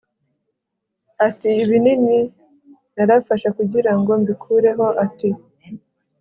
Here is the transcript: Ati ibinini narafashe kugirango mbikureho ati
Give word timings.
Ati 1.27 1.49
ibinini 1.63 2.17
narafashe 2.95 3.47
kugirango 3.57 4.11
mbikureho 4.21 4.85
ati 5.05 5.29